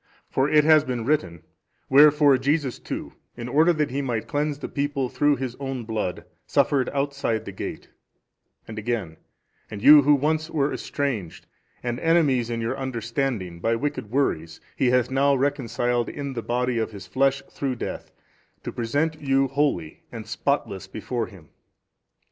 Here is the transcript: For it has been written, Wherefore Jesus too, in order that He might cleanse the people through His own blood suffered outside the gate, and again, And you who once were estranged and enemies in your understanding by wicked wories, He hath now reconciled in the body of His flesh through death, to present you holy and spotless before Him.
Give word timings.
For 0.31 0.49
it 0.49 0.63
has 0.63 0.83
been 0.83 1.05
written, 1.05 1.43
Wherefore 1.87 2.39
Jesus 2.39 2.79
too, 2.79 3.13
in 3.37 3.47
order 3.47 3.71
that 3.71 3.91
He 3.91 4.01
might 4.01 4.27
cleanse 4.27 4.57
the 4.57 4.67
people 4.67 5.09
through 5.09 5.35
His 5.35 5.55
own 5.59 5.83
blood 5.85 6.25
suffered 6.47 6.89
outside 6.89 7.45
the 7.45 7.51
gate, 7.51 7.87
and 8.67 8.79
again, 8.79 9.17
And 9.69 9.83
you 9.83 10.01
who 10.01 10.15
once 10.15 10.49
were 10.49 10.73
estranged 10.73 11.45
and 11.83 11.99
enemies 11.99 12.49
in 12.49 12.61
your 12.61 12.79
understanding 12.79 13.59
by 13.59 13.75
wicked 13.75 14.09
wories, 14.09 14.59
He 14.75 14.89
hath 14.89 15.11
now 15.11 15.35
reconciled 15.35 16.09
in 16.09 16.33
the 16.33 16.41
body 16.41 16.79
of 16.79 16.89
His 16.91 17.05
flesh 17.05 17.43
through 17.51 17.75
death, 17.75 18.09
to 18.63 18.71
present 18.71 19.21
you 19.21 19.49
holy 19.49 20.01
and 20.11 20.25
spotless 20.25 20.87
before 20.87 21.27
Him. 21.27 21.49